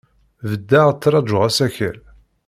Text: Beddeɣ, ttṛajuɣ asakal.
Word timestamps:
Beddeɣ, 0.49 0.87
ttṛajuɣ 0.93 1.41
asakal. 1.47 1.97